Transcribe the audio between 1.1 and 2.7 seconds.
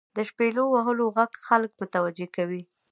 ږغ خلک متوجه کوي.